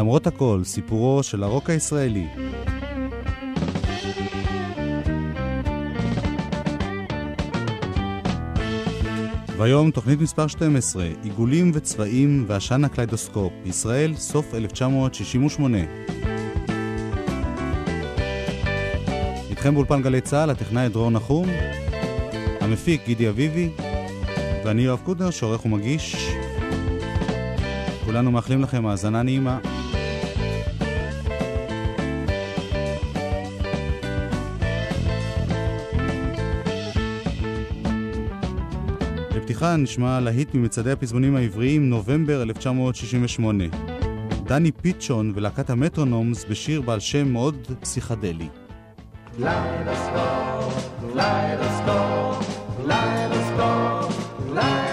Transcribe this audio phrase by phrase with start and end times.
[0.00, 2.26] למרות הכל, סיפורו של הרוק הישראלי.
[9.56, 15.78] והיום תוכנית מספר 12, עיגולים וצבעים ועשן הקליידוסקופ, ישראל, סוף 1968.
[19.50, 21.48] איתכם באולפן גלי צה"ל, הטכנאי דרור נחום,
[22.60, 23.70] המפיק גידי אביבי,
[24.64, 26.16] ואני יואב קודנר, שעורך ומגיש.
[28.04, 29.58] כולנו מאחלים לכם האזנה נעימה.
[39.70, 43.64] בפתיחה נשמע להיט ממצעדי הפזמונים העבריים נובמבר 1968.
[44.44, 48.48] דני פיצ'ון ולהקת המטרונומס בשיר בעל שם מאוד פסיכדלי.
[54.58, 54.89] המרובע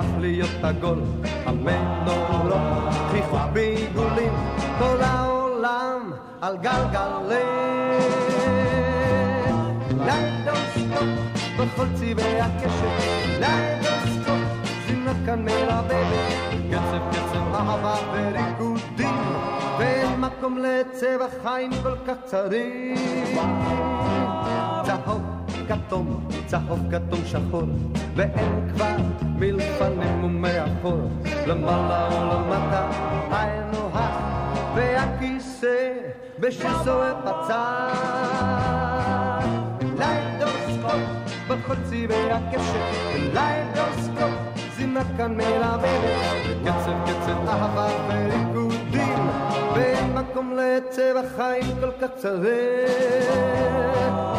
[0.00, 0.98] הפך להיות עגול,
[1.46, 4.32] המנורות חיכוך בעיגולים,
[4.78, 7.44] כל העולם על גלגלי.
[10.04, 11.08] קליידוסקופ
[11.58, 13.04] בכל צבעי הקשת,
[13.40, 14.40] ליידוסקופ
[14.86, 16.30] זימנה כאן מרבבת,
[16.70, 19.14] קצב קצב אהבה וריקודים,
[19.78, 23.00] ואין מקום לצבע חיים כל כך צריך.
[24.84, 25.29] צהוב
[25.70, 27.68] כתום, צהוב כתום שחור,
[28.16, 31.00] ואין כבר מלפנים ומאחור,
[31.46, 32.90] למעלה ולמטה,
[33.30, 34.16] היינו הך,
[34.74, 35.92] והכיסא
[36.38, 37.90] בשיר זוהר בצד.
[39.98, 41.00] ליידוסקופ
[41.48, 42.94] בכל צבעי הקשת,
[43.34, 44.32] ליידוסקופ
[44.76, 45.84] זימה כאן מלמדת,
[46.64, 49.28] קצב קצב אהבה וריקודים,
[49.74, 54.29] ואין מקום לצבע חיים כל כך צריך.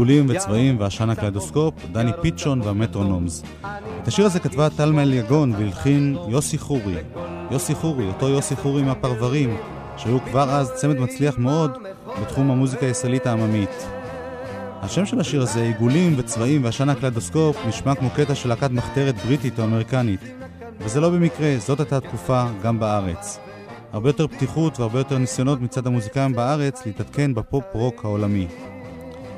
[0.00, 3.42] עיגולים וצבעים ועשן הקליידוסקופ, דני פיצ'ון והמטרונומס.
[4.02, 6.94] את השיר הזה כתבה טלמה אליגון והלחין יוסי חורי.
[7.50, 9.56] יוסי חורי, אותו יוסי חורי מהפרברים,
[9.96, 11.70] שהיו כבר אז צמד מצליח מאוד
[12.20, 13.86] בתחום המוזיקה הישראלית העממית.
[14.82, 19.58] השם של השיר הזה, עיגולים וצבעים ועשן הקליידוסקופ, נשמע כמו קטע של להקת מחתרת בריטית
[19.58, 20.20] או אמריקנית.
[20.80, 23.38] וזה לא במקרה, זאת הייתה תקופה גם בארץ.
[23.92, 28.46] הרבה יותר פתיחות והרבה יותר ניסיונות מצד המוזיקאים בארץ להתעדכן בפופ-רוק העולמי.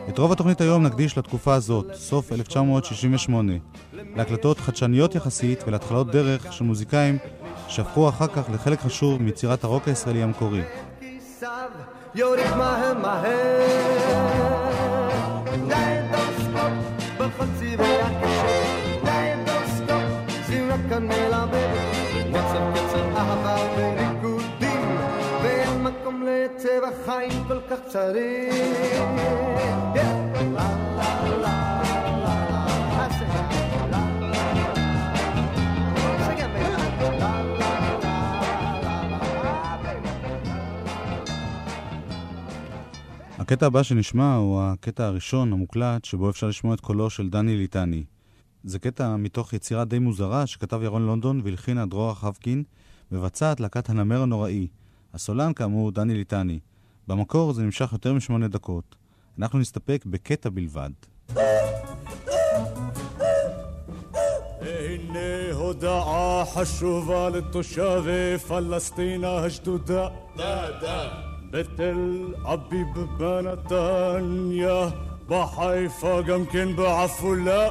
[0.08, 3.52] את רוב התוכנית היום נקדיש לתקופה הזאת, סוף 1968,
[4.16, 7.18] להקלטות חדשניות יחסית ולהתחלות דרך של מוזיקאים
[7.68, 10.62] שהפכו אחר כך לחלק חשוב מיצירת הרוק הישראלי המקורי.
[26.56, 28.54] צבע חיים כל כך צריך
[43.38, 48.04] הקטע הבא שנשמע הוא הקטע הראשון המוקלט שבו אפשר לשמוע את קולו של דני ליטני.
[48.64, 52.62] זה קטע מתוך יצירה די מוזרה שכתב ירון לונדון והלחינה דרור חבקין,
[53.12, 54.66] מבצעת להקת הנמר הנוראי.
[55.14, 56.58] הסולן כאמור דני ליטני.
[57.08, 58.96] במקור זה נמשך יותר משמונה דקות.
[59.38, 60.90] אנחנו נסתפק בקטע בלבד.
[64.60, 70.08] הנה הודעה חשובה לתושבי פלסטין השדודה.
[70.36, 71.08] דה דה
[71.50, 72.86] בתל אביב
[73.18, 74.88] בנתניה,
[75.28, 77.68] בחיפה גם כן בעפולה.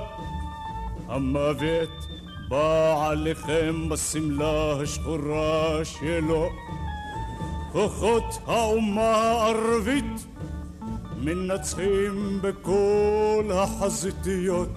[1.07, 1.89] המוות
[2.49, 6.49] בא עליכם בשמלה השחורה שלו.
[7.71, 10.27] כוחות האומה הערבית
[11.17, 14.69] מנצחים בכל החזיתיות.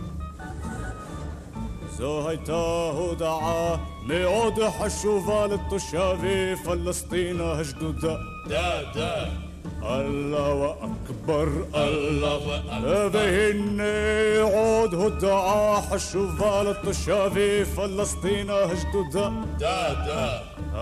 [1.90, 3.76] זו הייתה הודעה
[4.06, 8.16] מאוד חשובה לתושבי פלסטין השדודה.
[8.48, 9.43] דה, דה.
[9.86, 11.44] אללהו אכבר,
[11.74, 13.08] אללהו אכבר.
[13.12, 19.28] והנה עוד הודעה חשובה לתושבי פלסטין השדודה.
[19.58, 20.38] דה, דה.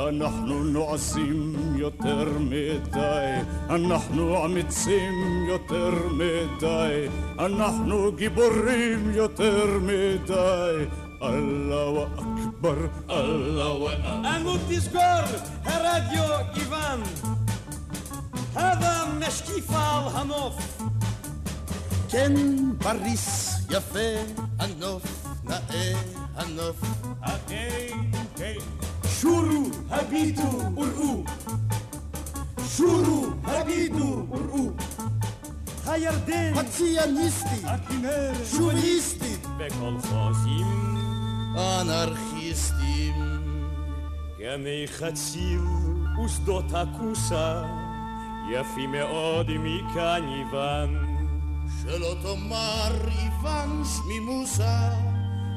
[0.08, 3.40] אנחנו נועזים יותר מדי,
[3.70, 7.06] אנחנו אמיצים יותר מדי,
[7.38, 10.84] אנחנו גיבורים יותר מדי.
[11.22, 12.76] אללהו אכבר,
[13.10, 14.22] אללהו אכבר.
[14.25, 15.22] A nu תסגור
[18.54, 20.82] הווה משקיף על הנוף
[22.08, 22.32] כן,
[22.78, 23.99] פריס יפה
[24.58, 25.93] הנוף, נאה
[26.37, 26.81] הנוף.
[27.22, 27.90] היי,
[28.38, 28.58] היי.
[29.20, 31.25] שורו הביטו וראו
[32.76, 34.70] שורו הביטו וראו
[35.87, 40.96] הירדן הציוניסטי, הכנרת שוביניסטי, וקולחוזים
[41.56, 43.14] אנרכיסטים.
[44.38, 45.60] גני חציל
[46.25, 47.62] ושדות הכוסה
[48.50, 51.12] יפים מאוד מכאן יוון
[51.82, 54.90] שלא תאמר איוון שמי מוסה,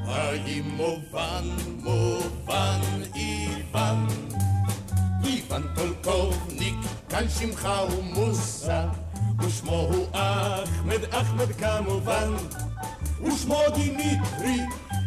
[0.06, 1.44] האם מובן,
[1.82, 2.80] מובן
[3.14, 4.06] איוון.
[5.24, 6.74] איוון טולקובניק,
[7.08, 8.88] כאן שמך הוא מוסה,
[9.40, 12.32] ושמו הוא אחמד, אחמד כמובן.
[13.24, 14.60] ושמו דימיטרי,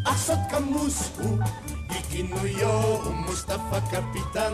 [0.07, 1.37] אך סוד כמוס הוא,
[1.89, 2.69] כי כינויו
[3.03, 4.53] הוא מוסטפא קפיטן.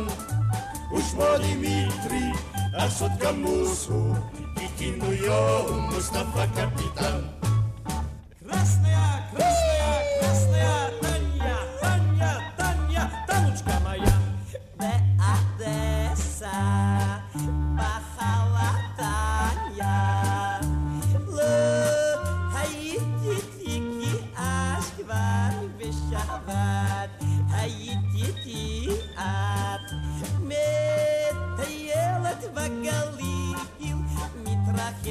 [0.97, 2.31] ושמו דימיטרי,
[2.89, 4.15] סוד כמוס הוא,
[4.77, 7.19] כינויו הוא מוסטפא קפיטן.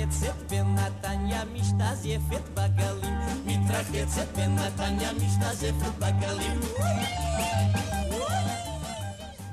[0.05, 3.15] מתרחצת בנתניה, משתזפת בגליל,
[3.47, 6.59] מתרחצת בנתניה, משתזפת בגליל.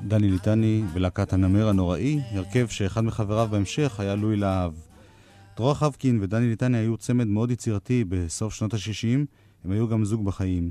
[0.02, 4.72] דני ליטני ולהקת הנמר הנוראי, הרכב שאחד מחבריו בהמשך היה לואי להב.
[5.56, 9.26] דרור חבקין ודני ליטני היו צמד מאוד יצירתי בסוף שנות ה-60,
[9.64, 10.70] הם היו גם זוג בחיים.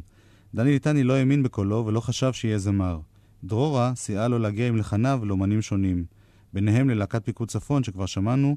[0.56, 3.00] דני ליטני לא האמין בקולו ולא חשב שיהיה זמר.
[3.44, 6.06] דרורה סייעה לו להגיע עם לחניו לאומנים שונים.
[6.54, 8.56] ביניהם ללהקת פיקוד צפון שכבר שמענו,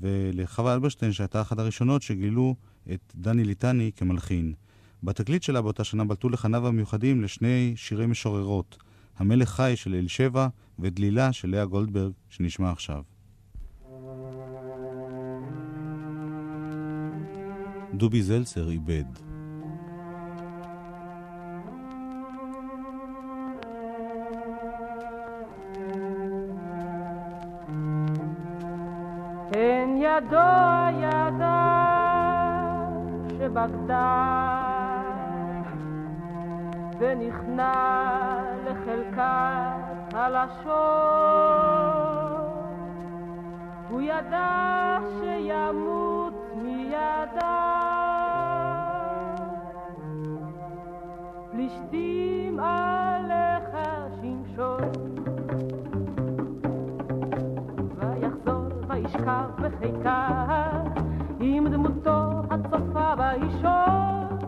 [0.00, 2.54] ולחווה אלברשטיין שהייתה אחת הראשונות שגילו
[2.92, 4.54] את דני ליטני כמלחין.
[5.02, 8.76] בתקליט שלה באותה שנה בלטו לחניו המיוחדים לשני שירי משוררות,
[9.16, 10.48] המלך חי של אלישבע
[10.78, 13.02] ודלילה של לאה גולדברג שנשמע עכשיו.
[17.94, 19.23] דובי זלצר איבד.
[30.16, 30.36] ידו
[31.00, 31.74] ידה
[33.28, 34.34] שבגדה
[36.98, 37.72] ונכנע
[38.64, 40.74] לחלקת הלשון.
[43.88, 47.74] הוא ידע שימות מידה.
[51.50, 52.93] פלישתים עליך
[59.24, 60.28] וישכב בחיקה
[61.40, 64.38] עם דמותו הצופה באישון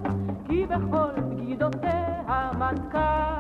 [0.47, 3.37] כי בכל בגידותיה מתקה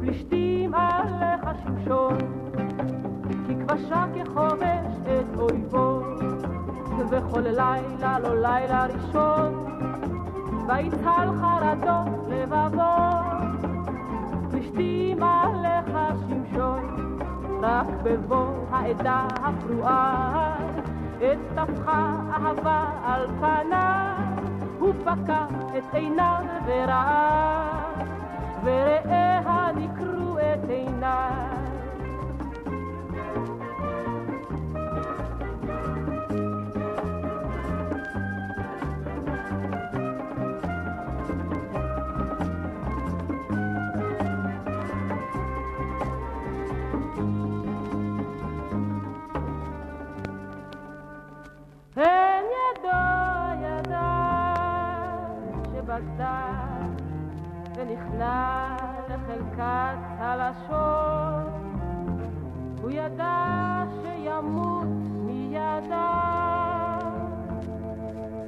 [0.00, 2.18] פלישתים עליך שמשון
[3.46, 6.00] כי כבשה כחומש את אויבו
[7.10, 9.66] וכל לילה לא לילה ראשון
[10.68, 12.94] ויצהל חרדות לבבו
[14.50, 15.96] פלישתים עליך
[16.28, 17.13] שמשון
[17.64, 20.56] רק בבוא העדה הפרועה
[21.16, 24.16] את טפחה אהבה על פניו
[24.78, 27.33] הוא פקח את עיניו וראה
[58.14, 58.76] ונכנע
[59.08, 61.44] לחלקת הלשון
[62.82, 64.88] הוא ידע שימות
[65.26, 66.98] מידה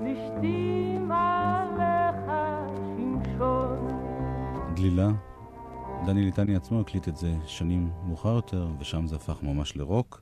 [0.01, 2.33] לשתים עליך
[2.97, 3.89] שמשון
[4.77, 5.09] צלילה.
[6.07, 10.21] דני ליטני עצמו הקליט את זה שנים מאוחר יותר, ושם זה הפך ממש לרוק.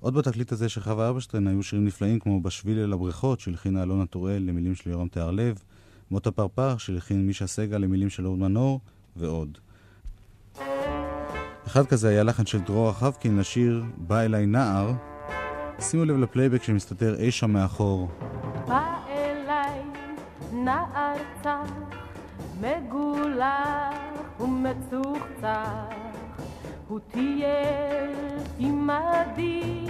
[0.00, 4.06] עוד בתקליט הזה של חווה ארבשטיין היו שירים נפלאים כמו בשביל אל הבריכות שהלחינה אלונה
[4.06, 5.62] טוראל למילים של יורם תיארלב,
[6.10, 8.80] מות הפרפר שהלחין מישה סגל למילים של אהוד מנור,
[9.16, 9.58] ועוד.
[11.66, 14.92] אחד כזה היה לחן של דרור רחבקין לשיר "בא אליי נער".
[15.80, 18.08] שימו לב לפלייבק שמסתתר אי שם מאחור.
[18.68, 19.80] בא אליי
[20.52, 21.72] נער צח,
[22.60, 23.94] מגולח
[24.40, 25.84] ומצוחצח,
[26.88, 28.16] הוא טייל
[28.58, 29.86] עמדי,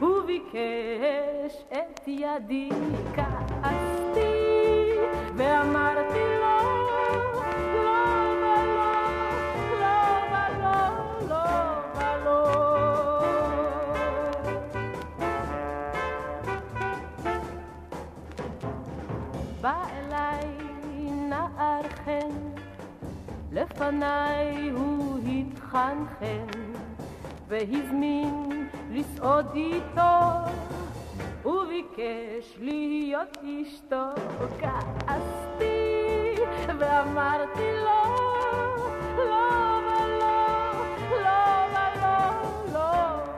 [0.00, 2.68] הוא ביקש את ידי,
[3.14, 4.55] כעסתי
[5.36, 6.56] ואמרתי לו,
[7.74, 8.04] לא
[8.42, 8.92] ולא,
[9.80, 9.96] לא
[10.32, 10.78] ולא,
[11.28, 11.44] לא
[11.96, 12.40] ולא.
[19.60, 20.48] בא אליי
[21.28, 22.30] נער חן,
[23.52, 26.46] לפניי הוא התחנחן,
[27.48, 30.10] והזמין לסעוד איתו,
[31.76, 34.04] וביקש להיות אשתו.
[34.60, 36.34] כעסתי
[36.78, 38.02] ואמרתי לו,
[39.16, 40.72] לא ולא,
[41.10, 42.18] לא ולא,
[42.72, 42.90] לא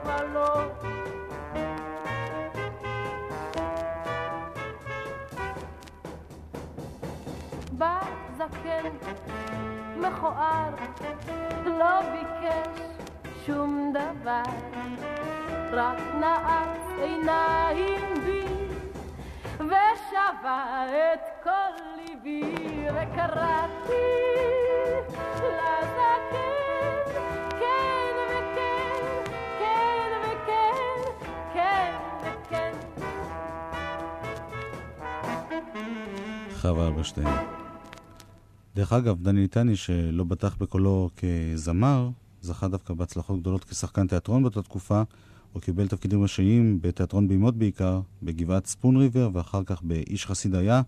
[0.05, 0.61] ולא.
[7.71, 7.99] בא
[8.37, 8.89] זקן,
[9.97, 10.69] מכוער,
[11.65, 12.81] לא ביקש
[13.45, 14.43] שום דבר,
[15.71, 18.45] רק נעץ עיניים בי,
[19.59, 21.49] ושבה את כל
[21.97, 22.55] ליבי,
[22.89, 24.09] וקראתי
[25.37, 27.11] לזקן,
[27.49, 29.03] כן וכן,
[29.59, 31.11] כן וכן,
[31.53, 32.71] כן וכן.
[36.61, 37.27] חווה אלברשטיין.
[38.75, 42.09] דרך אגב, דני ליטני, שלא בטח בקולו כזמר,
[42.41, 45.01] זכה דווקא בהצלחות גדולות כשחקן תיאטרון באותה תקופה,
[45.53, 50.81] הוא קיבל תפקידים ראשיים בתיאטרון בימות בעיקר, בגבעת ספון ריבר ואחר כך באיש חסיד היה,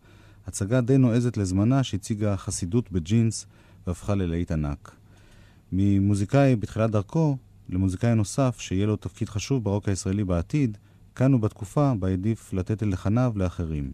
[0.48, 3.46] הצגה די נועזת לזמנה שהציגה חסידות בג'ינס
[3.88, 4.96] והפכה ללהיט ענק.
[5.72, 7.38] ממוזיקאי בתחילת דרכו
[7.70, 10.78] למוזיקאי נוסף שיהיה לו תפקיד חשוב ברוק הישראלי בעתיד,
[11.16, 13.92] כאן ובתקופה בה העדיף לתת את לחניו לאחרים.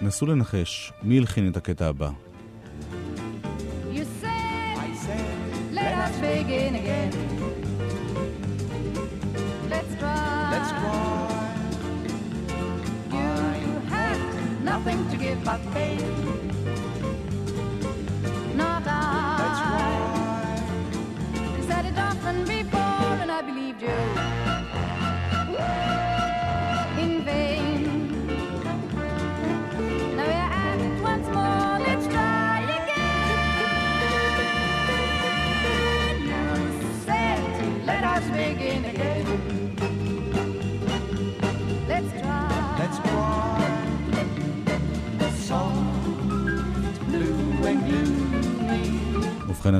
[0.00, 2.10] נסו לנחש, מי הלחין את הקטע הבא?
[3.92, 5.18] You said,
[5.72, 7.23] let us begin again.
[10.70, 11.50] Try.
[13.10, 13.60] Let's.
[13.66, 14.18] You had
[14.62, 16.00] nothing to give but pain.
[18.56, 19.36] Not I.
[19.40, 21.56] That's right.
[21.56, 24.53] You said it often before, and I believed you.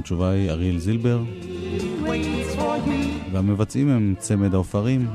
[0.04, 1.22] התשובה היא אריאל זילבר.
[3.32, 5.06] והמבצעים הם צמד העופרים.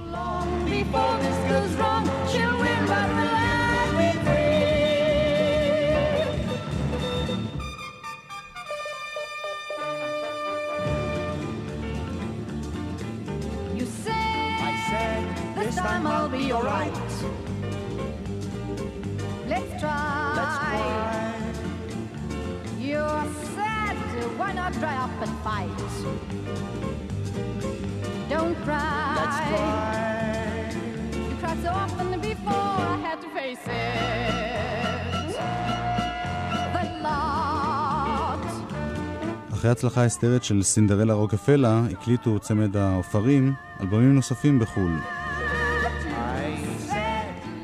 [39.70, 44.92] אחרי ההצלחה ההיסטרית של סינדרלה רוקפלה, הקליטו צמד העופרים אלבומים נוספים בחו"ל.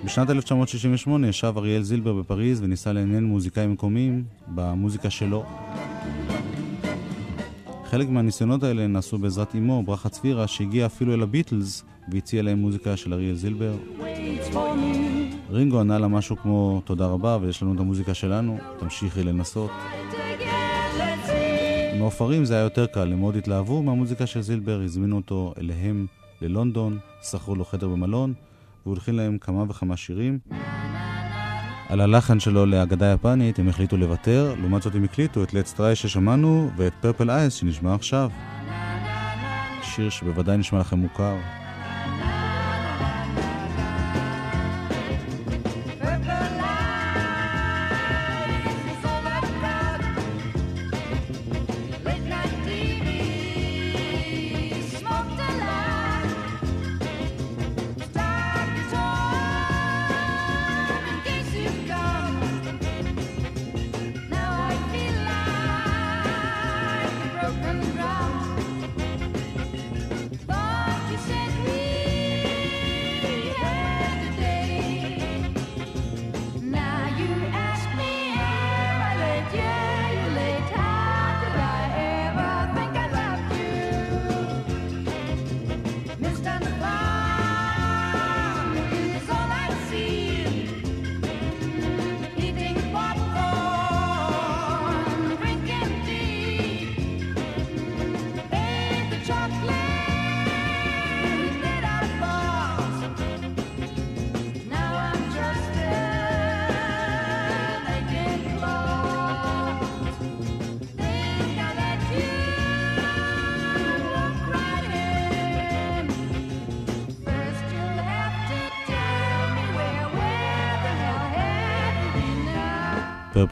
[0.03, 5.45] בשנת 1968 ישב אריאל זילבר בפריז וניסה לעניין מוזיקאים מקומיים במוזיקה שלו.
[7.85, 12.97] חלק מהניסיונות האלה נעשו בעזרת אמו, ברכה צבירה, שהגיעה אפילו אל הביטלס והציעה להם מוזיקה
[12.97, 13.73] של אריאל זילבר.
[15.51, 19.71] רינגו ענה לה משהו כמו תודה רבה ויש לנו את המוזיקה שלנו, תמשיכי לנסות.
[21.95, 26.05] עם העופרים זה היה יותר קל, הם מאוד התלהבו מהמוזיקה של זילבר, הזמינו אותו אליהם
[26.41, 28.33] ללונדון, שכרו לו חדר במלון,
[28.85, 30.39] והוא הלחין להם כמה וכמה שירים.
[31.89, 35.95] על הלחן שלו להגדה יפנית הם החליטו לוותר, לעומת זאת הם הקליטו את Let's Try
[35.95, 38.29] ששמענו ואת פרפל אייס שנשמע עכשיו.
[39.81, 41.35] שיר שבוודאי נשמע לכם מוכר.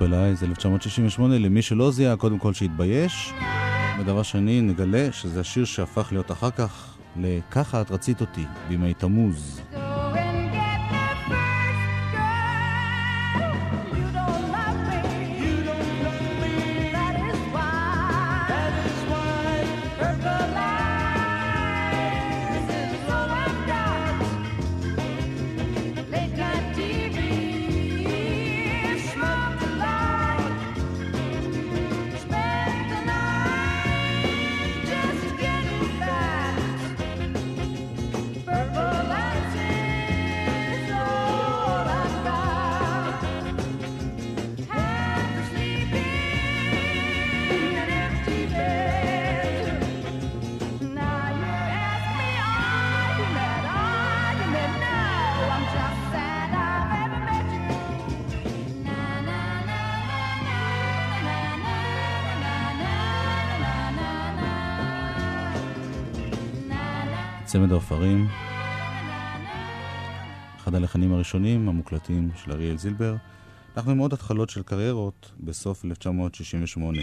[0.03, 3.33] פרפל אייז 1968, למי שלא זיהה, קודם כל שיתבייש.
[3.99, 9.62] ודבר שני, נגלה שזה השיר שהפך להיות אחר כך ל"ככה את רצית אותי" בימי תמוז.
[67.53, 68.27] צמד העופרים,
[70.57, 73.15] אחד הלחנים הראשונים המוקלטים של אריאל זילבר.
[73.77, 76.99] אנחנו עם עוד התחלות של קריירות בסוף 1968.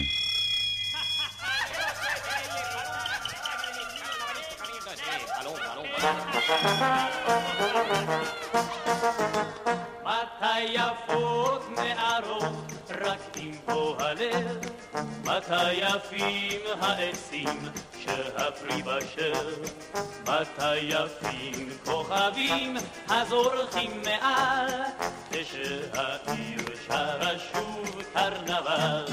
[18.50, 19.62] שהפרי בשל?
[20.22, 22.76] מתי יפים כוכבים
[23.08, 24.70] הזורחים מעל?
[25.30, 29.04] כשהעיר שרה שוב קרנבל.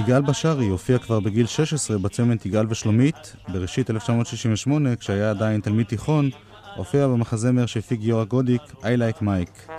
[0.00, 3.36] יגאל בשארי הופיע כבר בגיל 16 בצמד יגאל ושלומית.
[3.48, 6.30] בראשית 1968, כשהיה עדיין תלמיד תיכון,
[6.76, 9.72] הופיע במחזמר שהפיק גיורא גודיק, I Like Mike.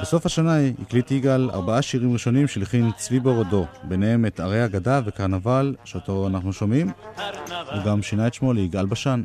[0.00, 5.74] בסוף השנה הקליט יגאל ארבעה שירים ראשונים שהלחין צבי בורודו, ביניהם את ערי אגדה וקרנבל,
[5.84, 6.92] שאותו אנחנו שומעים.
[7.72, 9.22] הוא גם שינה את שמו ליגאל בשן.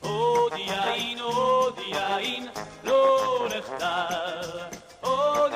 [0.00, 2.46] עוד יין, עוד יין,
[2.84, 4.58] לא נחדל.
[5.00, 5.49] עוד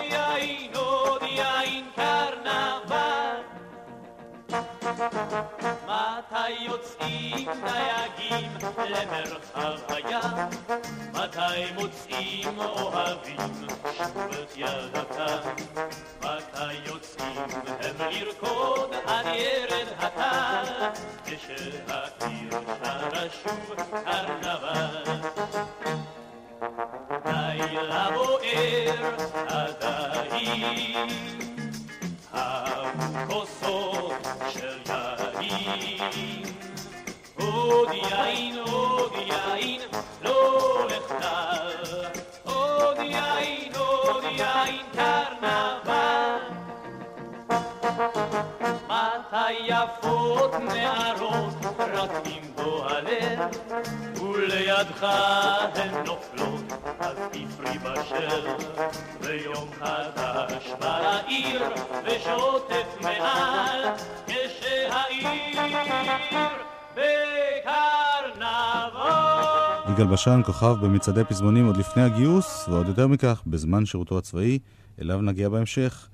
[8.88, 10.48] למרחב הים?
[11.12, 15.50] מתי מוצאים אוהבים שוב את ילדתם?
[16.20, 17.36] מתי יוצאים
[17.80, 20.90] הם לרקוד על ירד הטל?
[21.24, 22.50] כשהעיר
[22.84, 23.74] שרה שוב
[69.94, 74.58] יגאל בשן כוכב במצעדי פזמונים עוד לפני הגיוס, ועוד יותר מכך, בזמן שירותו הצבאי,
[75.00, 76.08] אליו נגיע בהמשך.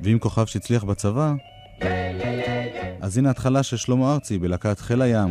[0.00, 1.34] ואם כוכב שהצליח בצבא,
[3.00, 5.28] אז הנה התחלה של שלמה ארצי בלהקת חיל הים.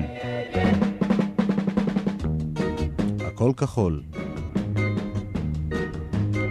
[3.27, 4.03] הכל כחול.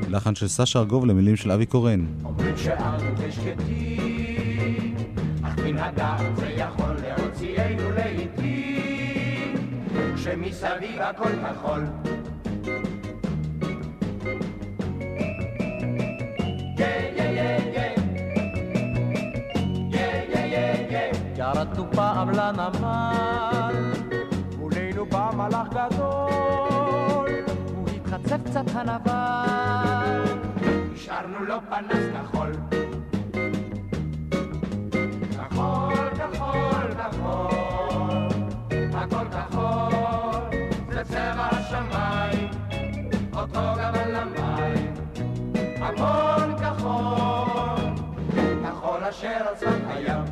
[0.08, 2.06] לחן של סשה ארגוב למילים של אבי קורן.
[2.24, 4.94] אומרים שאנו כשקטים,
[5.42, 6.81] אך מן הדעת זה יכול
[10.22, 11.84] כשמסביב הכל כחול.
[21.36, 23.92] ירדנו פעם לנמל,
[24.58, 27.30] מולנו בא מלאך גדול,
[27.74, 30.22] הוא התחצף קצת הנבל.
[30.94, 32.52] השארנו לו פנס כחול.
[32.52, 32.91] כחול,
[43.54, 44.94] על המים.
[45.80, 47.90] הכל כחול,
[48.64, 50.24] כחול אשר על שפת הים.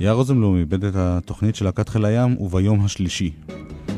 [0.00, 3.32] יער רוזנבלום איבד את התוכנית של להקת חיל הים וביום השלישי.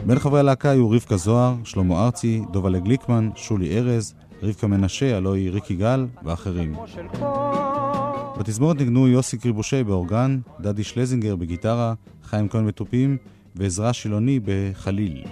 [0.06, 5.34] בין חברי הלהקה היו רבקה זוהר, שלמה ארצי, דובלה גליקמן, שולי ארז, רבקה מנשה, הלוא
[5.34, 6.74] היא ריק יגאל ואחרים.
[8.38, 13.16] בתזמורת ניגנו יוסי קריבושי באורגן, דדי שלזינגר בגיטרה, חיים כהן בתופים
[13.56, 15.24] ועזרא שילוני בחליל.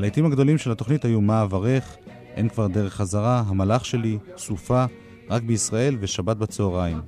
[0.00, 1.96] הלהיטים הגדולים של התוכנית היו מה אברך,
[2.34, 4.84] אין כבר דרך חזרה, המלאך שלי, סופה,
[5.30, 7.00] רק בישראל ושבת בצהריים.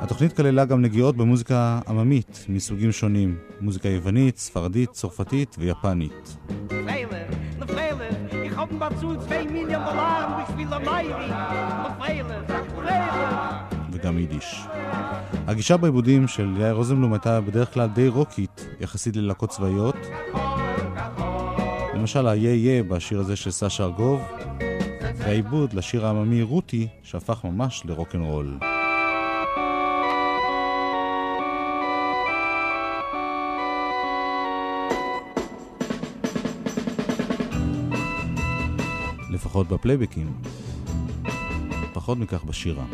[0.00, 6.36] התוכנית כללה גם נגיעות במוזיקה עממית מסוגים שונים, מוזיקה יוונית, ספרדית, צרפתית ויפנית.
[6.68, 11.28] Freilich, le Freilich, ich hab mal zu 2 Millionen Dollar, ich will am Meiri.
[11.84, 12.44] Le Freilich,
[12.76, 13.80] Freilich.
[13.92, 14.64] וגם יידיש.
[15.46, 19.96] הגישה בעיבודים של יאיר רוזנבלום הייתה בדרך כלל די רוקית יחסית ללהקות צבאיות.
[21.94, 24.20] למשל ה"יה יה" בשיר הזה של סשה ארגוב,
[25.16, 28.58] והעיבוד לשיר העממי רותי שהפך ממש לרוקנרול.
[39.30, 40.32] לפחות בפלייבקים.
[41.92, 42.84] פחות מכך בשירה.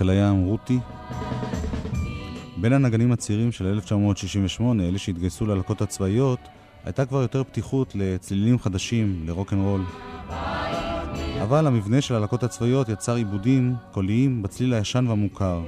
[0.00, 0.78] חיל הים, רותי.
[2.56, 6.38] בין הנגנים הצעירים של 1968, אלה שהתגייסו ללהקות הצבאיות,
[6.84, 9.80] הייתה כבר יותר פתיחות לצלילים חדשים, לרוקנרול.
[11.42, 15.62] אבל המבנה של הלהקות הצבאיות יצר עיבודים קוליים בצליל הישן והמוכר.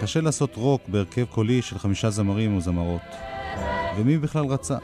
[0.00, 3.02] קשה לעשות רוק בהרכב קולי של חמישה זמרים או זמרות.
[3.96, 4.78] ומי בכלל רצה?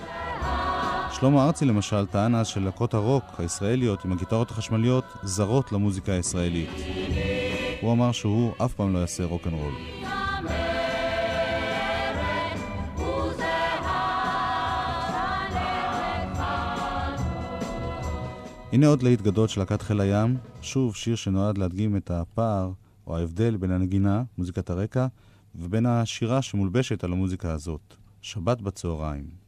[1.12, 6.70] שלמה ארצי למשל טען אז שלהקות הרוק הישראליות עם הגיטרות החשמליות זרות למוזיקה הישראלית.
[7.86, 9.74] הוא אמר שהוא אף פעם לא יעשה רוקנרול.
[18.72, 22.72] הנה עוד להיט גדול של להקת חיל הים, שוב שיר שנועד להדגים את הפער
[23.06, 25.06] או ההבדל בין הנגינה, מוזיקת הרקע,
[25.54, 27.94] ובין השירה שמולבשת על המוזיקה הזאת.
[28.20, 29.45] שבת בצהריים.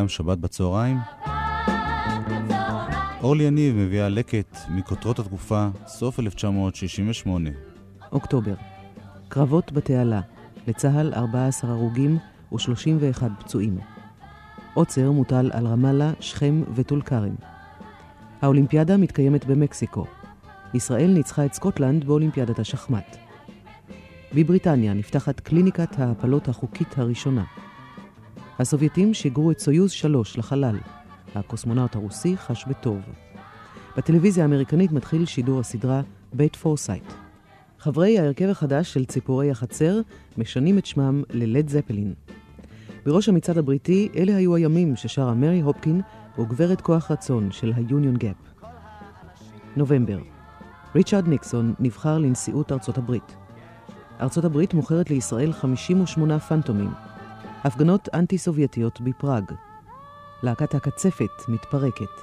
[0.00, 0.96] הים, שבת בצהריים.
[3.22, 7.50] אורלי יניב מביאה לקט מכותרות התקופה, סוף 1968.
[8.12, 8.54] אוקטובר.
[9.28, 10.20] קרבות בתעלה.
[10.66, 12.18] לצה"ל 14 הרוגים
[12.52, 13.78] ו-31 פצועים.
[14.74, 17.34] עוצר מוטל על רמאללה, שכם וטול כרם.
[18.42, 20.06] האולימפיאדה מתקיימת במקסיקו.
[20.74, 23.16] ישראל ניצחה את סקוטלנד באולימפיאדת השחמט.
[24.34, 27.44] בבריטניה נפתחת קליניקת ההפלות החוקית הראשונה.
[28.60, 30.78] הסובייטים שיגרו את סויוז 3 לחלל.
[31.34, 32.98] הקוסמונאוט הרוסי חש בטוב.
[33.96, 36.00] בטלוויזיה האמריקנית מתחיל שידור הסדרה
[36.32, 37.04] בית פורסייט.
[37.78, 40.00] חברי ההרכב החדש של ציפורי החצר
[40.38, 42.14] משנים את שמם ללד זפלין.
[43.06, 46.00] בראש המצעד הבריטי אלה היו הימים ששרה מרי הופקין
[46.38, 48.36] וגברת כוח רצון של היוניון גאפ.
[49.76, 50.18] נובמבר
[50.94, 53.36] ריצ'רד ניקסון נבחר לנשיאות ארצות הברית.
[54.20, 57.09] ארצות הברית מוכרת לישראל 58 פנטומים.
[57.64, 59.44] הפגנות אנטי-סובייטיות בפראג.
[60.42, 62.20] להקת הקצפת מתפרקת.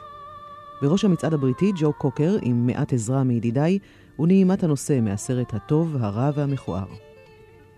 [0.82, 3.80] בראש המצעד הבריטי ג'ו קוקר, עם מעט עזרה מידידיי,
[4.20, 6.86] ונעימת הנושא מהסרט הטוב, הרע והמכוער.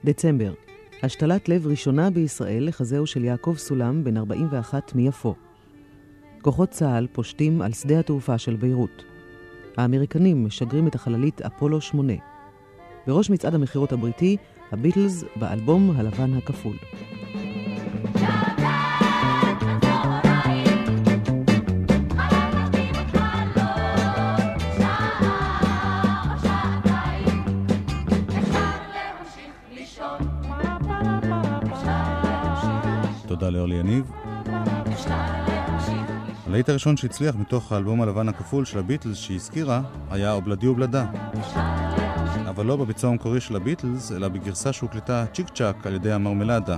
[0.06, 0.54] דצמבר,
[1.04, 5.36] השתלת לב ראשונה בישראל לחזהו של יעקב סולם, בן 41 מיפו.
[6.42, 9.04] כוחות צה"ל פושטים על שדה התעופה של ביירות.
[9.78, 12.14] האמריקנים משגרים את החללית אפולו 8.
[13.08, 14.38] בראש מצעד המכירות הבריטי,
[14.72, 16.76] הביטלס באלבום הלבן הכפול.
[33.40, 34.12] תודה לאורלי יניב.
[36.48, 41.06] הלהיט הראשון שהצליח מתוך האלבום הלבן הכפול של הביטלס שהיא הזכירה היה אובלדי אובלדה.
[42.50, 46.78] אבל לא בביצוע המקורי של הביטלס, אלא בגרסה שהוקלטה צ'יק צ'אק על ידי המרמלדה.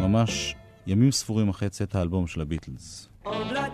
[0.00, 0.54] ממש
[0.86, 3.08] ימים ספורים אחרי צאת האלבום של הביטלס.
[3.24, 3.70] Desmond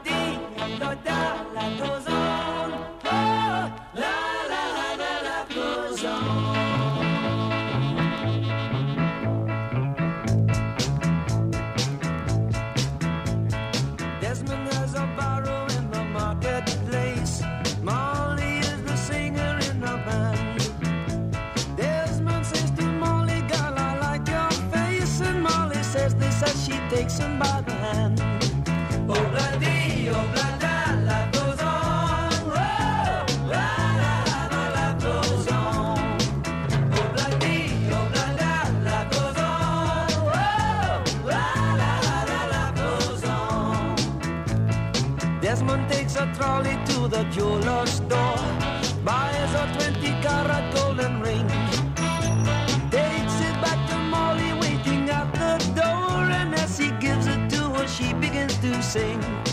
[58.96, 59.45] sing.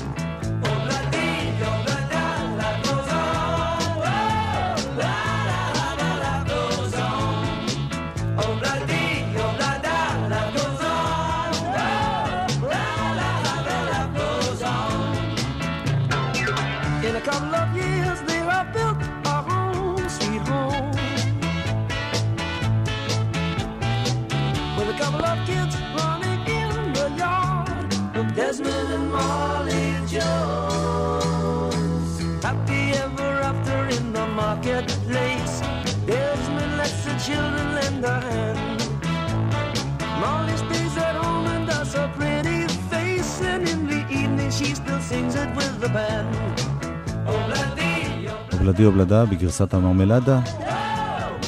[48.54, 50.40] אובלדי אובלדה בגרסת המרמלדה,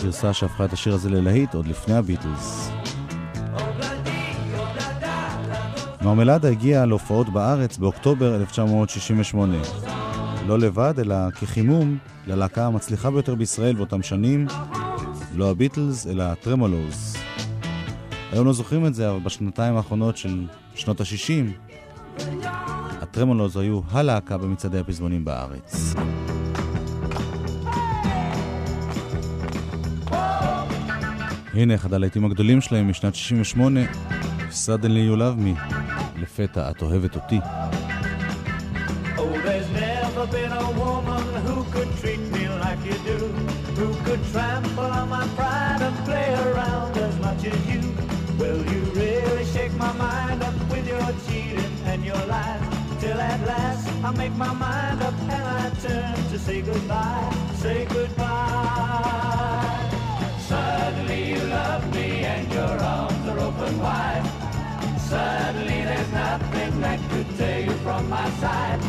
[0.03, 2.71] גרסה שהפכה את השיר הזה ללהיט עוד לפני הביטלס.
[6.01, 9.57] מרמלדה הגיעה להופעות בארץ באוקטובר 1968.
[10.47, 14.47] לא לבד, אלא כחימום ללהקה המצליחה ביותר בישראל באותם שנים,
[15.35, 17.17] לא הביטלס, אלא הטרמולוז.
[18.31, 21.45] היום לא זוכרים את זה, אבל בשנתיים האחרונות של שנות ה-60,
[23.09, 25.95] הטרמולוז היו הלהקה במצעדי הפזמונים בארץ.
[31.53, 33.79] הנה אחד הלהיטים הגדולים שלהם משנת 68,
[34.51, 35.75] Suddenly You Love Me,
[36.15, 37.39] לפתע את אוהבת אותי.
[54.37, 58.29] my mind up and I turn to say goodbye, say goodbye.
[60.39, 64.25] Suddenly you love me and your arms are open wide.
[64.99, 68.79] Suddenly there's nothing that could tear you from my side.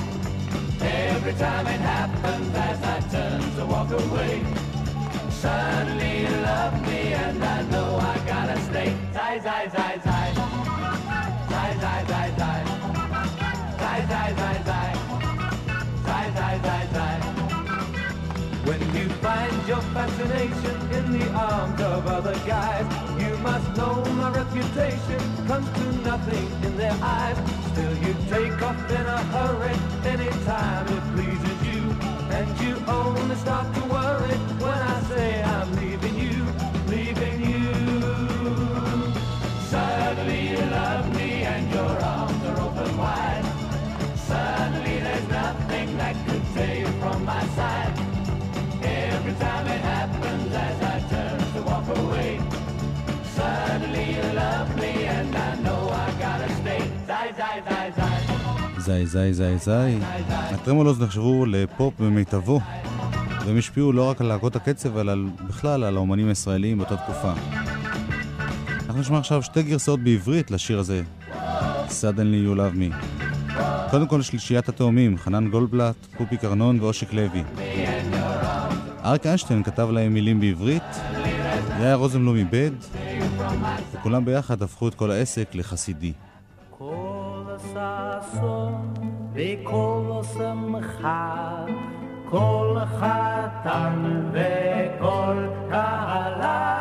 [0.81, 4.43] Every time it happens as I turn to walk away.
[5.31, 8.97] Suddenly you love me and I know I gotta stay.
[9.15, 10.35] Zai, zai, zai, zai.
[11.51, 12.65] Zai, zai, zai, zai.
[13.79, 14.56] Zai, zai, zai.
[20.33, 22.85] In the arms of other guys,
[23.21, 27.37] you must know my reputation comes to nothing in their eyes.
[27.73, 31.83] Still you take off in a hurry anytime it pleases you.
[32.31, 35.86] And you only start to worry when I say I'm leaving
[58.87, 59.99] זי זי זי זי.
[60.29, 62.61] הטרמולוז נחשבו לפופ במיטבו,
[63.47, 65.13] והם השפיעו לא רק על להקות הקצב, אלא
[65.49, 67.33] בכלל על האומנים הישראלים באותה תקופה.
[68.87, 71.03] אנחנו נשמע עכשיו שתי גרסאות בעברית לשיר הזה,
[71.89, 72.95] Suddenly You Love Me.
[73.91, 77.45] קודם כל שלישיית התאומים, חנן גולדבלט, פופי קרנון ואושיק לוי.
[79.05, 80.97] אריק איינשטיין כתב להם מילים בעברית,
[81.81, 82.71] יאיר רוזנבלום איבד,
[83.93, 86.13] וכולם ביחד הפכו את כל העסק לחסידי.
[86.71, 87.27] כל
[89.37, 91.65] וכל השמחה,
[92.31, 95.37] כל חתן וכל
[95.71, 96.77] כהלה.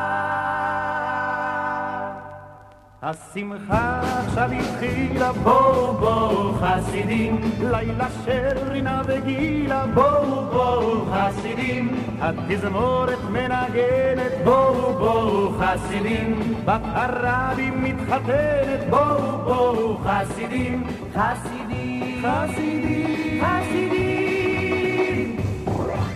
[3.02, 14.32] השמחה עכשיו התחילה, בואו בואו חסידים, לילה של רינה וגילה, בואו בואו חסידים, התזמורת מנגנת,
[14.44, 21.95] בואו בואו חסידים, בת הרבי מתחתנת, בואו בואו חסידים, חסידים,
[22.26, 25.38] חסידים, חסידים.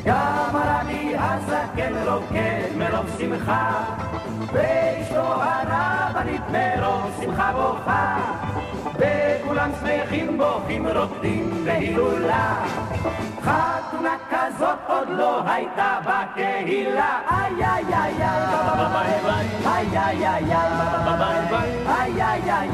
[0.05, 3.83] גם הרבי הזקן רוקד מרוב שמחה,
[4.53, 8.17] ואשתו הרבנית מרוב שמחה בוכה,
[8.95, 12.65] וכולם שמחים בוכים רוקדים בהילולה.
[13.41, 18.49] חתונה כזאת עוד לא הייתה בקהילה, איי איי איי איי,
[19.65, 20.79] איי איי איי איי,
[21.87, 22.69] איי איי איי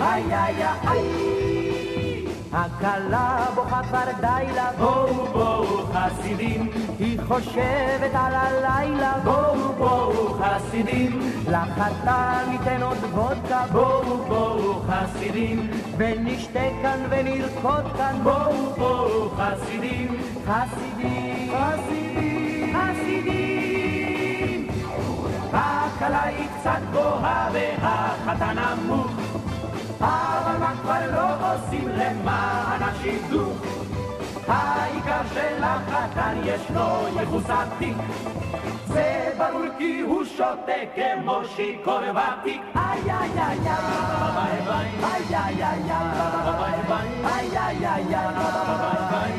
[0.00, 1.23] איי, איי איי.
[2.54, 11.20] הכלה בוכה כבר די לה, בואו בואו חסידים, היא חושבת על הלילה, בואו בואו חסידים,
[11.50, 21.52] לחתן ניתן עוד וודקה, בואו בואו חסידים, ונשתה כאן ונרקוד כאן, בואו בואו חסידים, חסידים,
[21.52, 24.68] חסידים, חסידים.
[25.52, 29.23] הכלה היא קצת גבוהה והחתן נמוך
[30.04, 33.58] אבל מה כבר לא עושים למען השידוך?
[34.48, 37.96] העיקר שלחתן יש לו ייחוס עתיק.
[38.86, 42.62] זה ברור כי הוא שותה כמו שיכור ותיק.
[42.76, 43.30] איי איי.
[43.38, 43.58] איי
[45.14, 45.90] איי איי איי.
[47.24, 48.34] איי איי איי איי.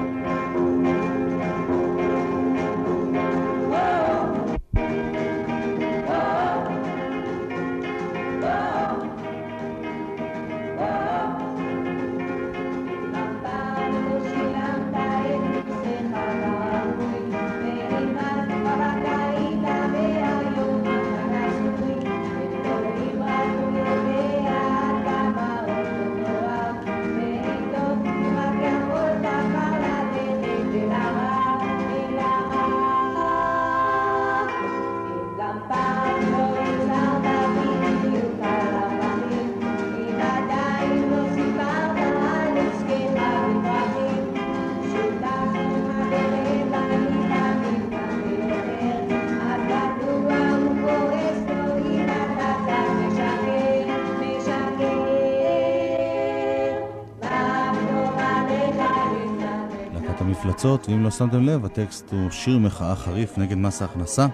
[60.47, 64.27] המפלצות, ואם לא שמתם לב, הטקסט הוא שיר מחאה חריף נגד מס ההכנסה.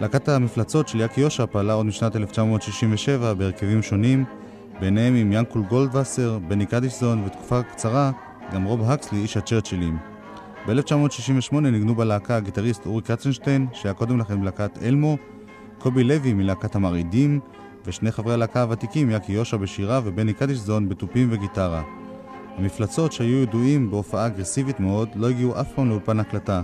[0.00, 4.24] להקת המפלצות של יאקי יושע פעלה עוד משנת 1967 בהרכבים שונים,
[4.80, 8.10] ביניהם עם ינקול גולדווסר, בני קדישזון, ותקופה קצרה
[8.52, 9.98] גם רוב הקסלי, איש הצ'רצ'ילים.
[10.66, 15.16] ב-1968 ניגנו בלהקה הגיטריסט אורי קצנשטיין, שהיה קודם לכן בלהקת אלמו,
[15.78, 17.40] קובי לוי מלהקת המרעידים,
[17.86, 21.82] ושני חברי הלהקה הוותיקים, יאקי יושע בשירה ובני קדישזון בתופים וגיטרה.
[22.58, 26.62] המפלצות שהיו ידועים בהופעה אגרסיבית מאוד לא הגיעו אף פעם לאולפן הקלטה.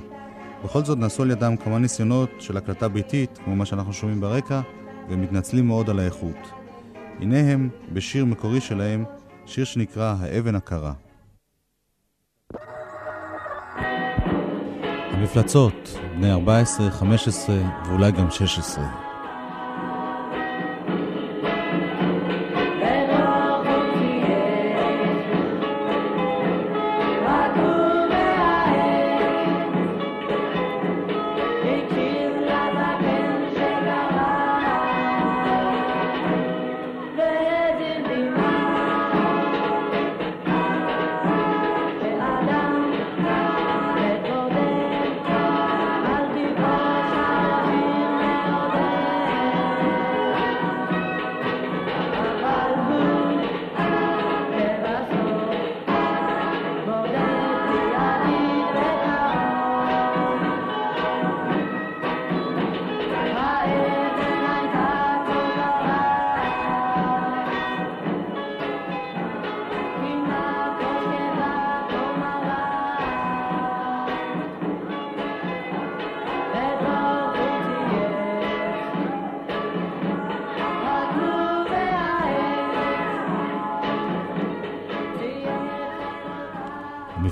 [0.65, 4.61] בכל זאת נעשו על ידם כמה ניסיונות של הקלטה ביתית, כמו מה שאנחנו שומעים ברקע,
[5.09, 6.37] והם מתנצלים מאוד על האיכות.
[7.21, 9.05] הנה הם בשיר מקורי שלהם,
[9.47, 10.93] שיר שנקרא האבן הקרה.
[15.11, 19.10] המפלצות, בני 14, 15 ואולי גם 16.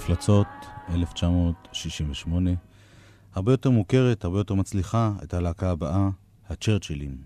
[0.09, 0.47] המפלצות,
[0.95, 2.51] 1968.
[3.35, 6.09] הרבה יותר מוכרת, הרבה יותר מצליחה, את הלהקה הבאה,
[6.49, 7.17] הצ'רצ'ילים.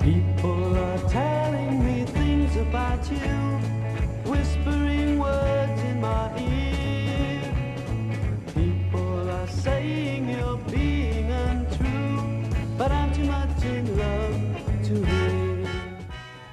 [0.00, 3.45] People are telling me things about you,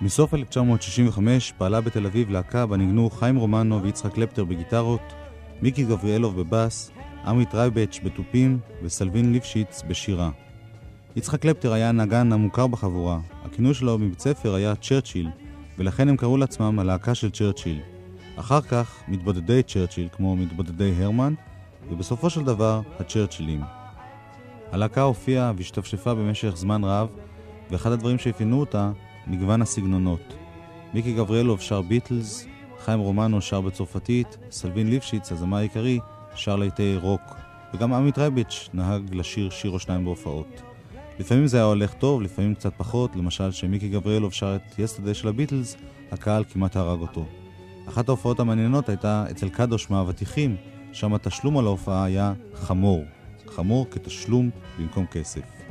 [0.04, 5.02] מסוף 1965 פעלה בתל אביב להקה בה ניגנו חיים רומנו ויצחק קלפטר בגיטרות,
[5.62, 6.92] מיקי גבריאלוב בבאס,
[7.26, 10.30] עמי טרייבץ' בתופים וסלווין ליפשיץ בשירה.
[11.16, 15.30] יצחק קלפטר היה הנגן המוכר בחבורה, הכינוי שלו מבית ספר היה צ'רצ'יל,
[15.78, 17.80] ולכן הם קראו לעצמם הלהקה של צ'רצ'יל.
[18.36, 21.34] אחר כך מתבודדי צ'רצ'יל כמו מתבודדי הרמן,
[21.90, 23.62] ובסופו של דבר הצ'רצ'ילים.
[24.72, 27.08] הלהקה הופיעה והשתפשפה במשך זמן רב,
[27.72, 28.92] ואחד הדברים שאפיינו אותה,
[29.28, 30.34] מגוון הסגנונות.
[30.94, 32.48] מיקי גבריאלוב שר ביטלס,
[32.80, 36.00] חיים רומנו שר בצרפתית, סלווין ליפשיץ, הזמר העיקרי,
[36.36, 37.22] שר לעיתי רוק,
[37.74, 40.62] וגם עמית רייביץ' נהג לשיר שיר או שניים בהופעות.
[41.20, 45.28] לפעמים זה היה הולך טוב, לפעמים קצת פחות, למשל שמיקי גבריאלוב שר את יסטרדי של
[45.28, 45.78] הביטלס,
[46.12, 47.26] הקהל כמעט הרג אותו.
[47.90, 50.56] אחת ההופעות המעניינות הייתה אצל קדוש מהאבטיחים,
[50.94, 53.04] שם התשלום על ההופעה היה חמור.
[53.48, 54.50] חמור כתשלום
[54.80, 55.63] במקום כסף.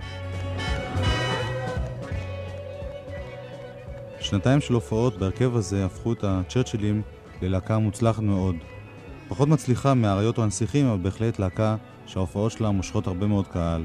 [4.33, 7.03] שנתיים של הופעות בהרכב הזה הפכו את הצ'רצ'ילים
[7.43, 8.57] ללהקה מוצלחת מאוד.
[9.29, 11.77] פחות מצליחה מהאריות או הנסיכים, אבל בהחלט להקה
[12.07, 13.85] שההופעות שלה מושכות הרבה מאוד קהל.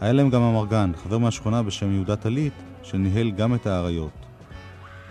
[0.00, 4.10] היה להם גם אמרגן, חבר מהשכונה בשם יהודה טלית, שניהל גם את האריות.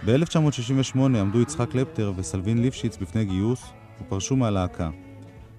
[0.06, 3.64] ב-1968 עמדו יצחק קלפטר וסלווין ליפשיץ בפני גיוס
[4.02, 4.90] ופרשו מהלהקה.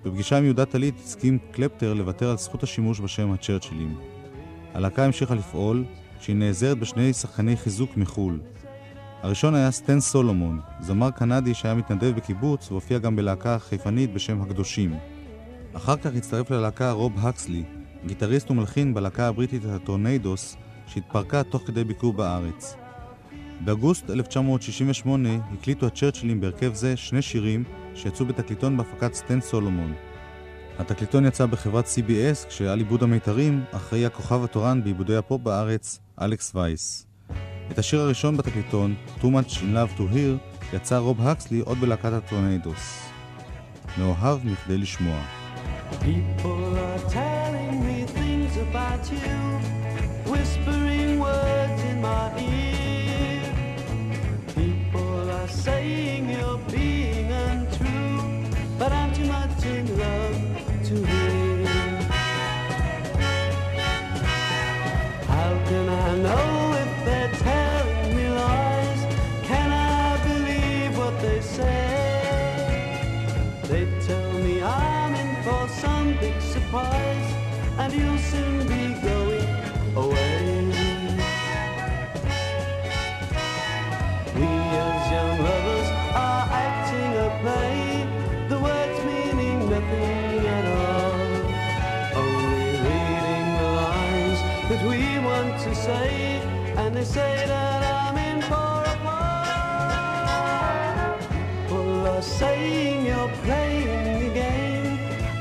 [0.04, 3.98] בפגישה עם יהודה טלית הסכים קלפטר לוותר על זכות השימוש בשם הצ'רצ'ילים.
[4.74, 5.84] הלהקה המשיכה לפעול
[6.20, 8.40] כשהיא נעזרת בשני שחקני חיזוק מחו"ל.
[9.26, 14.94] הראשון היה סטן סולומון, זמר קנדי שהיה מתנדב בקיבוץ והופיע גם בלהקה חיפנית בשם הקדושים.
[15.72, 17.64] אחר כך הצטרף ללהקה רוב הקסלי,
[18.06, 20.56] גיטריסט ומלחין בלהקה הבריטית הטורניידוס,
[20.86, 22.76] שהתפרקה תוך כדי ביקור בארץ.
[23.60, 27.64] באוגוסט 1968 הקליטו הצ'רצ'ילים בהרכב זה שני שירים
[27.94, 29.94] שיצאו בתקליטון בהפקת סטן סולומון.
[30.78, 37.06] התקליטון יצא בחברת CBS כשעל עיבוד המיתרים אחראי הכוכב התורן בעיבודי הפופ בארץ, אלכס וייס.
[37.70, 42.12] את השיר הראשון בתקליטון, Too Much in Love to Hear, ביצע רוב הקסלי עוד בלהקת
[42.12, 43.08] הטורניידוס.
[43.98, 45.18] מאוהב מכדי לשמוע.
[66.08, 66.55] I know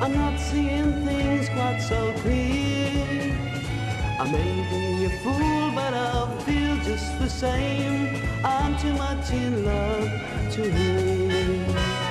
[0.01, 3.33] I'm not seeing things quite so clear.
[4.19, 8.21] I may be a fool, but I feel just the same.
[8.43, 10.09] I'm too much in love
[10.51, 12.04] to hear.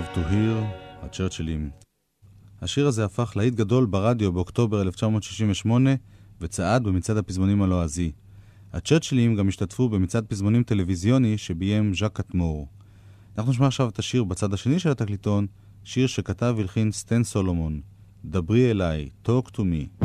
[0.00, 0.64] Love To Hear,
[1.02, 1.70] הצ'רצ'ילים.
[2.62, 5.90] השיר הזה הפך להיט גדול ברדיו באוקטובר 1968
[6.40, 8.12] וצעד במצעד הפזמונים הלועזי.
[8.72, 12.68] הצ'רצ'ילים גם השתתפו במצעד פזמונים טלוויזיוני שביים ז'אק אטמור.
[13.38, 15.46] אנחנו נשמע עכשיו את השיר בצד השני של התקליטון,
[15.84, 17.80] שיר שכתב והלחין סטן סולומון,
[18.24, 20.04] דברי אליי, Talk to me.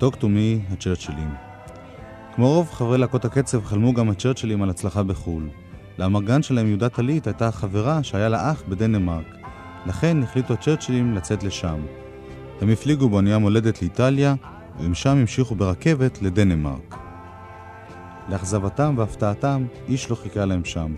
[0.00, 1.34] Talk to me, הצ'רצ'ילים.
[2.34, 5.48] כמו רוב חברי להקות הקצב, חלמו גם הצ'רצ'ילים על הצלחה בחו"ל.
[5.98, 9.36] לאמרגן שלהם יהודה טלית הייתה חברה שהיה לה אח בדנמרק.
[9.86, 11.80] לכן החליטו הצ'רצ'ילים לצאת לשם.
[12.60, 14.34] הם הפליגו באונייה מולדת לאיטליה,
[14.80, 16.96] ומשם המשיכו ברכבת לדנמרק.
[18.28, 20.94] לאכזבתם והפתעתם, איש לא חיכה להם שם.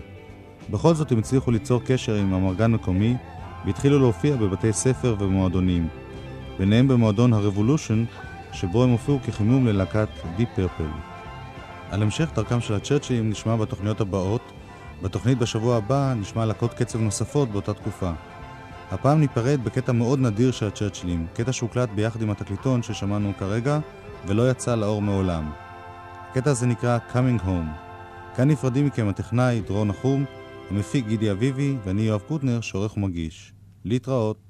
[0.69, 3.15] בכל זאת הם הצליחו ליצור קשר עם אמרגן מקומי,
[3.65, 5.87] והתחילו להופיע בבתי ספר ובמועדונים.
[6.59, 8.05] ביניהם במועדון ה Revolution,
[8.53, 10.89] שבו הם הופיעו כחימום ללהקת Deep Purple.
[11.91, 14.41] על המשך דרכם של הצ'רצ'ילים נשמע בתוכניות הבאות.
[15.01, 18.11] בתוכנית בשבוע הבא נשמע להקות קצב נוספות באותה תקופה.
[18.91, 23.79] הפעם ניפרד בקטע מאוד נדיר של הצ'רצ'ילים, קטע שהוקלט ביחד עם התקליטון ששמענו כרגע,
[24.27, 25.51] ולא יצא לאור מעולם.
[26.29, 28.35] הקטע הזה נקרא Coming Home.
[28.35, 30.25] כאן נפרדים מכם הטכנאי דרור נחום,
[30.69, 33.53] המפיק גידי אביבי, ואני יואב קוטנר, שעורך ומגיש.
[33.85, 34.42] להתראות.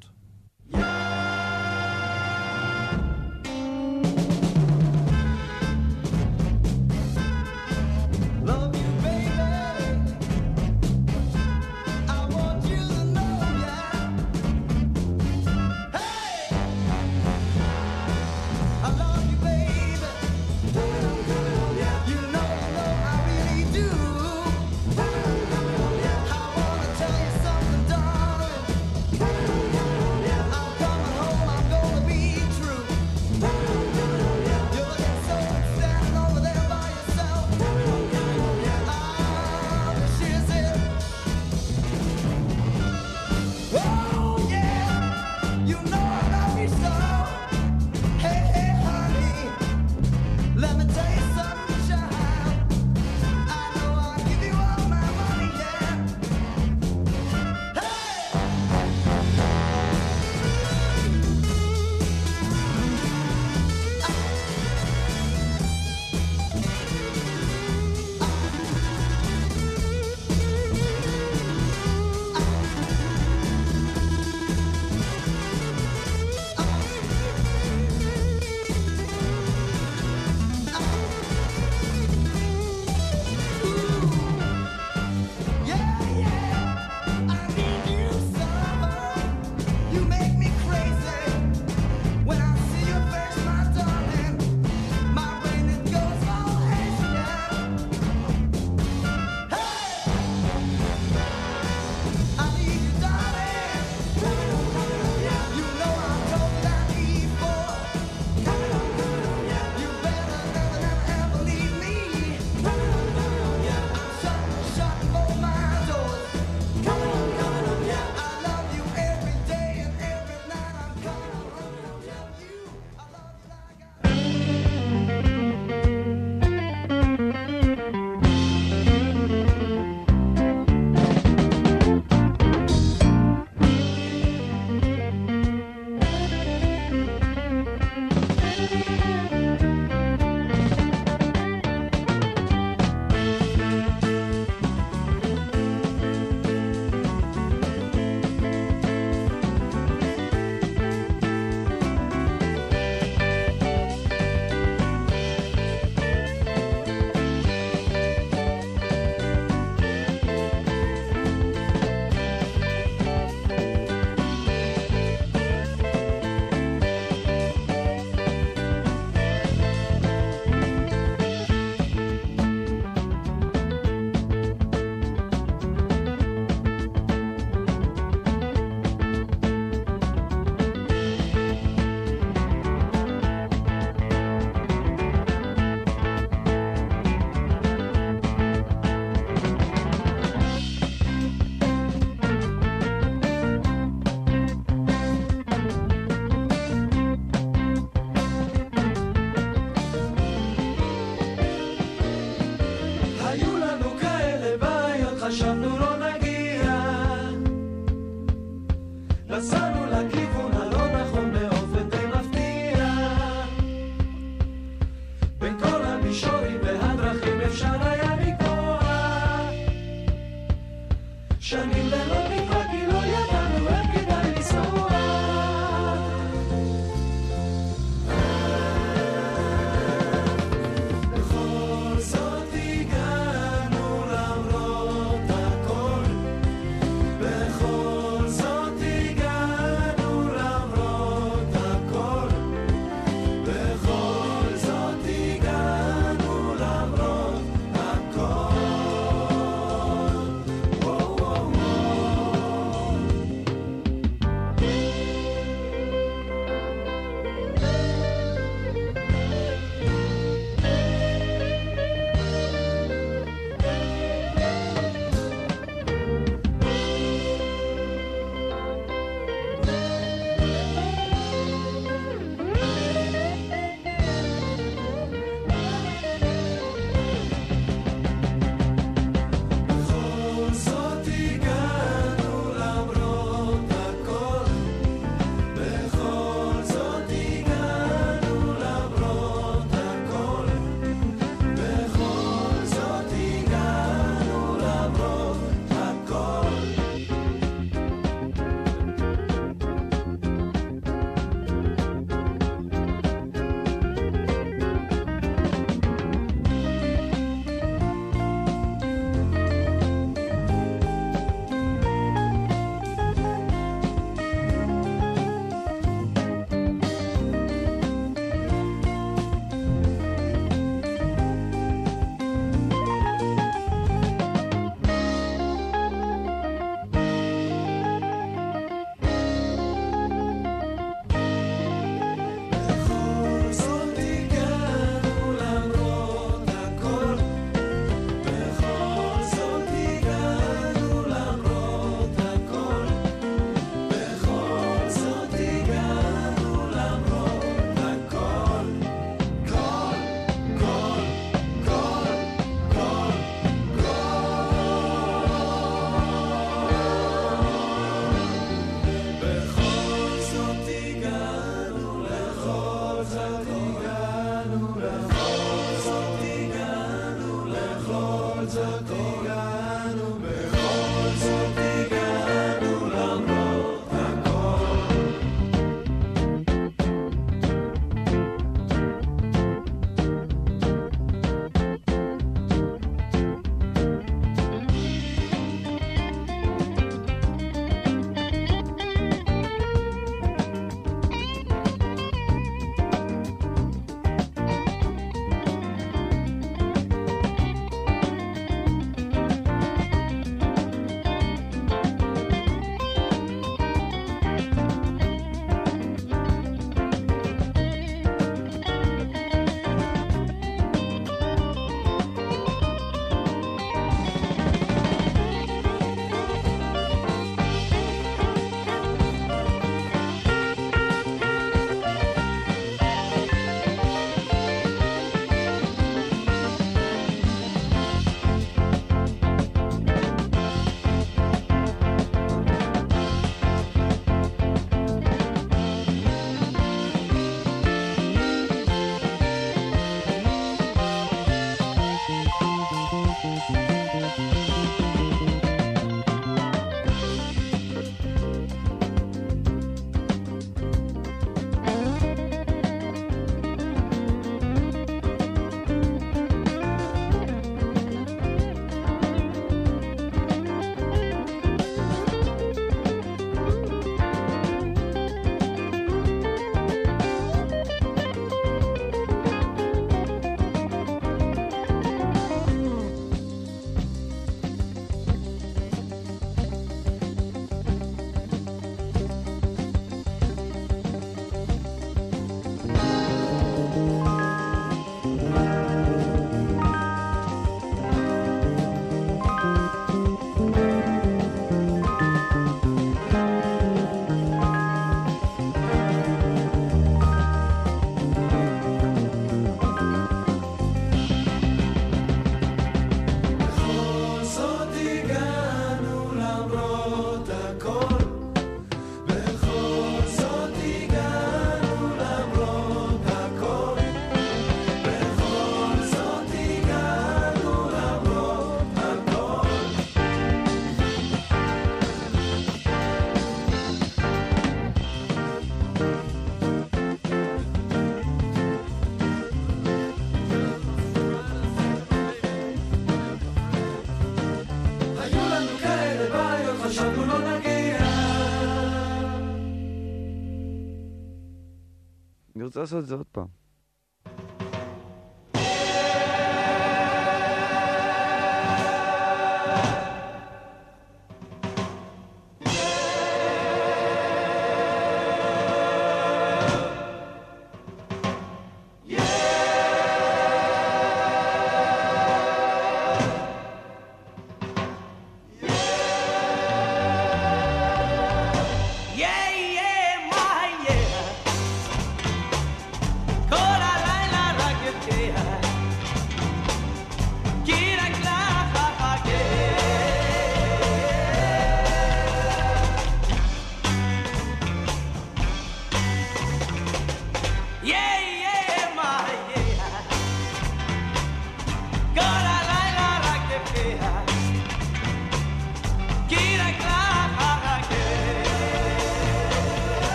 [542.54, 543.23] רוצה לעשות את זה עוד פעם.